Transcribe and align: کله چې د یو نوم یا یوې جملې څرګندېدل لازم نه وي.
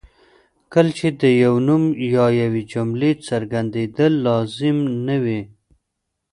کله 0.73 0.91
چې 0.97 1.07
د 1.21 1.23
یو 1.43 1.53
نوم 1.67 1.83
یا 2.15 2.25
یوې 2.41 2.63
جملې 2.71 3.11
څرګندېدل 3.27 4.13
لازم 4.27 4.77
نه 5.07 5.17
وي. 5.23 5.41